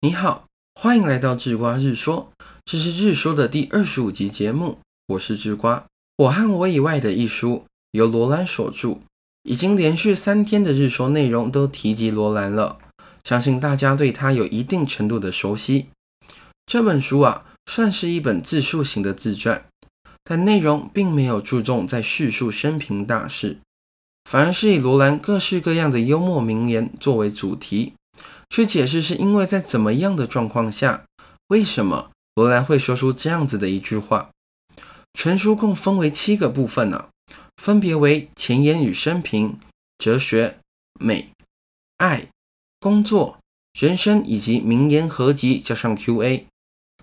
[0.00, 0.46] 你好，
[0.76, 2.30] 欢迎来到智瓜日说，
[2.64, 4.78] 这是日说的第二十五集节目。
[5.08, 5.86] 我是智瓜，
[6.18, 9.00] 我和我以外的一书由罗兰所著，
[9.42, 12.78] 已经连续三天的日说内容都提及罗兰了，
[13.24, 15.88] 相信大家对他有一定程度的熟悉。
[16.66, 19.64] 这本书啊，算是一本自述型的自传，
[20.22, 23.58] 但内容并没有注重在叙述生平大事，
[24.30, 27.94] 反而是以罗兰各式各样的幽默名言作为主题。
[28.50, 31.04] 去解释是因为在怎么样的状况下，
[31.48, 34.30] 为什么罗兰会说出这样子的一句话？
[35.14, 37.08] 全书共分为七个部分呢，
[37.56, 39.58] 分别为前言与生平、
[39.98, 40.58] 哲学、
[40.98, 41.30] 美、
[41.98, 42.28] 爱、
[42.80, 43.38] 工作、
[43.78, 46.46] 人生以及名言合集，加上 Q&A。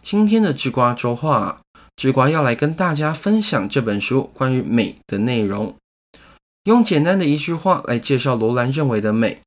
[0.00, 1.60] 今天的智瓜周话啊，
[1.96, 5.76] 智瓜要来跟大家分享这本书关于美的内容，
[6.64, 9.40] 用简单的一句话来介绍罗兰认为的美，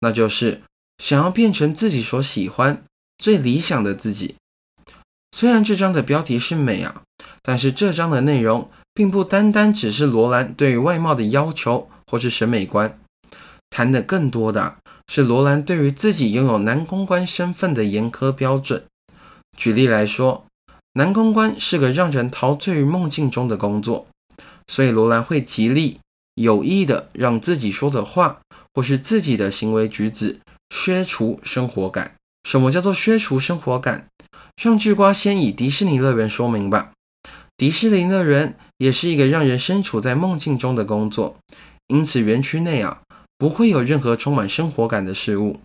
[0.00, 0.62] 那就是。
[0.98, 2.84] 想要变成自己所喜欢、
[3.18, 4.36] 最理想的自己。
[5.36, 7.02] 虽然这章的标题是美啊，
[7.42, 12.98] 但是这章的内容并不单单只是罗兰对于外貌的要求或是审美观，
[13.70, 14.76] 谈的更多的
[15.08, 18.84] 是罗兰对于自己拥有男公关身份的严苛标准。
[19.56, 20.44] 举例来说，
[20.92, 24.06] 男公关是个让人陶醉于梦境中的工作，
[24.66, 25.98] 所以罗兰会极力
[26.34, 28.40] 有意的让自己说的话
[28.74, 30.38] 或是自己的行为举止。
[30.72, 32.14] 削除生活感。
[32.48, 34.08] 什么叫做削除生活感？
[34.60, 36.92] 让智瓜先以迪士尼乐园说明吧。
[37.56, 41.36] 迪士尼乐园也是一个让人身处在梦境中的工作，
[41.88, 43.02] 因此园区内啊
[43.36, 45.60] 不会有任何充满生活感的事物。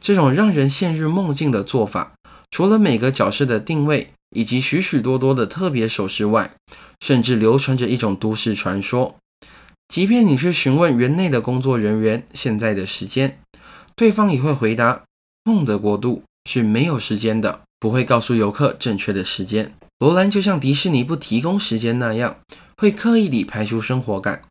[0.00, 2.12] 这种让人陷入梦境的做法，
[2.50, 6.52] 除了每个角色的定位以及许许多多的特别手势外，
[7.00, 9.16] 甚至流传着一种都市传说：
[9.88, 13.38] 即便你去询问园内的工作人员现在的时间。
[13.96, 15.04] 对方也会回答
[15.44, 22.36] ：“梦的国度是没有时间的，不会告诉游客正确的时间。”罗兰就像迪士尼不提供时间那样，
[22.76, 24.42] 会刻意地排除生活感，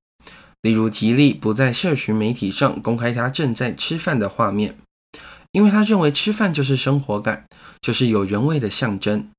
[0.63, 4.75] 例如吉利不在社群媒体上公开他正在吃饭的画面，
[5.51, 7.45] 因为他认为吃饭就是生活感，
[7.79, 9.29] 就是有人味的象征。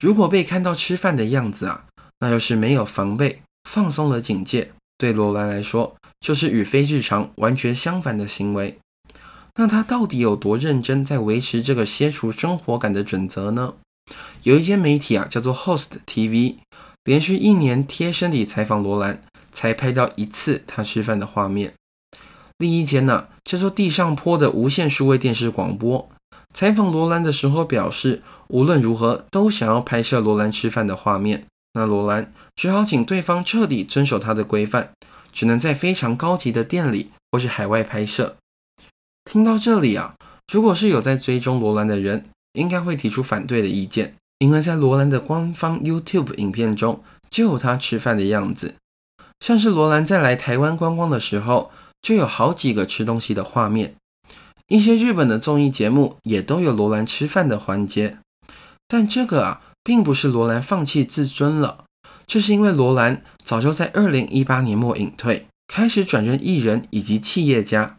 [0.00, 1.84] 如果被看到吃饭的样子啊，
[2.18, 3.40] 那就是没有防备、
[3.70, 8.76] 放松了警戒，对罗兰来说，就是与非日常完全相反的行为。
[9.56, 13.74] 那他到底有多认真在维持这个消除生活感的准则呢？
[14.42, 16.56] 有一间媒体啊，叫做 Host TV，
[17.04, 19.22] 连续一年贴身地采访罗兰，
[19.52, 21.74] 才拍到一次他吃饭的画面。
[22.58, 26.08] 另一间呢，叫做地上坡的无线数位电视广播，
[26.52, 31.46] 采访罗兰的时候表示，无论如何都想要拍摄罗兰吃饭的画面。
[31.74, 34.90] 那罗兰只好请对方彻底遵守他的规范，
[35.32, 38.36] 只能在非常高级的店里或是海外拍摄。
[39.24, 40.14] 听到这里啊，
[40.52, 48.74] 如果是有在追踪罗兰的人，应该会提出反对的意见，因为在罗兰的官方 YouTube 影片中就有他吃饭的样子，
[49.40, 53.94] 像是罗兰在来台湾观光的时候，就有好几个吃东西的画面，
[54.68, 58.18] 一些日本的综艺节目也都有罗兰吃饭的环节，
[58.86, 61.84] 但这个啊，并不是罗兰放弃自尊了，
[62.26, 67.96] 这是因为罗兰早就在二零一八年末隐退，开始转任艺人以及企业家。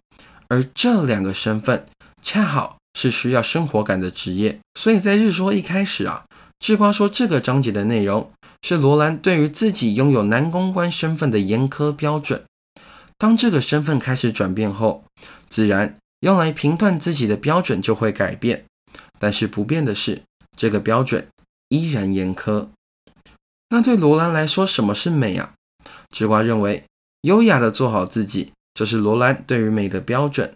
[0.47, 1.87] 而这两个身份
[2.21, 6.25] 恰好是需要生活感的职业，所以在日说一开始啊，
[6.59, 12.43] 智瓜说这个章节的内容是罗兰对于自己拥有男公关身份的严苛标准。
[13.17, 15.03] 当这个身份开始转变后，
[15.47, 18.65] 自然用来评断自己的标准就会改变。
[19.17, 20.21] 但是不变的是，
[20.57, 21.25] 这个标准
[21.69, 22.67] 依然严苛。
[23.69, 25.53] 那对罗兰来说，什么是美啊？
[26.11, 26.83] 智瓜认为，
[27.21, 28.51] 优雅的做好自己。
[28.75, 30.53] 这是罗兰对于美的标准，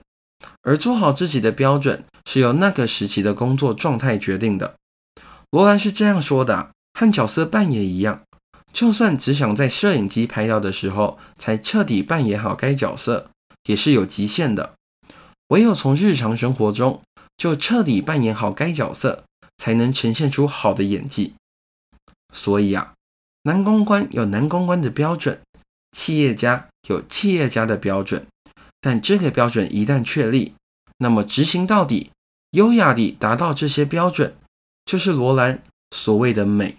[0.61, 4.75] 而做好自己的标准是由那个时期的工作状态决定的。
[5.51, 8.21] 罗兰是这样说的：和角色扮演一样，
[8.73, 13.31] 就算只想在摄影机拍到的时候才彻底扮演好该角色，
[13.63, 14.73] 也是有极限的。
[15.47, 17.01] 唯有从日常生活中
[17.37, 19.23] 就彻底扮演好该角色，
[19.57, 21.35] 才能呈现出好的演技。
[22.33, 22.93] 所以啊，
[23.43, 25.39] 男公关有男公关的标准。
[25.91, 28.25] 企业家有企业家的标准，
[28.79, 30.53] 但这个标准一旦确立，
[30.97, 32.11] 那么执行到底，
[32.51, 34.35] 优雅地达到这些标准，
[34.85, 35.61] 就是罗兰
[35.95, 36.77] 所谓的美。